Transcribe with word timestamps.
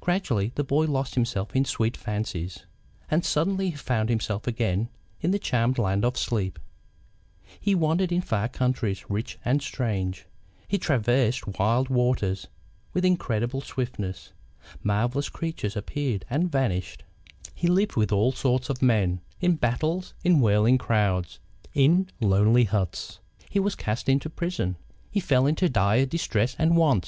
Gradually 0.00 0.50
the 0.56 0.64
boy 0.64 0.84
lost 0.86 1.14
himself 1.14 1.54
in 1.54 1.64
sweet 1.64 1.96
fancies, 1.96 2.66
and 3.08 3.24
suddenly 3.24 3.70
he 3.70 3.76
found 3.76 4.08
himself 4.08 4.48
again, 4.48 4.88
in 5.20 5.30
the 5.30 5.38
charmed 5.38 5.78
land 5.78 6.04
of 6.04 6.16
sleep. 6.18 6.58
He 7.60 7.72
wandered 7.72 8.10
in 8.10 8.20
far 8.20 8.48
countries, 8.48 9.04
rich 9.08 9.38
and 9.44 9.62
strange; 9.62 10.26
he 10.66 10.76
traversed 10.76 11.46
wild 11.46 11.88
waters 11.88 12.48
with 12.92 13.04
incredible 13.04 13.60
swiftness; 13.60 14.32
marvellous 14.82 15.28
creatures 15.28 15.76
appeared 15.76 16.24
and 16.28 16.50
vanished; 16.50 17.04
he 17.54 17.68
lived 17.68 17.94
with 17.94 18.10
all 18.10 18.32
sorts 18.32 18.68
of 18.68 18.82
men, 18.82 19.20
in 19.40 19.54
battles, 19.54 20.14
in 20.24 20.40
whirling 20.40 20.78
crowds, 20.78 21.38
in 21.74 22.10
lonely 22.20 22.64
huts. 22.64 23.20
He 23.50 23.60
was 23.60 23.76
cast 23.76 24.08
into 24.08 24.28
prison. 24.28 24.74
He 25.12 25.20
fell 25.20 25.46
into 25.46 25.68
dire 25.68 26.06
distress 26.06 26.56
and 26.58 26.76
want. 26.76 27.02